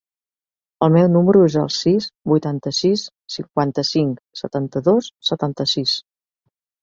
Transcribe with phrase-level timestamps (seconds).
[0.85, 3.03] El meu número es el sis, vuitanta-sis,
[3.35, 5.97] cinquanta-cinc, setanta-dos, setanta-sis.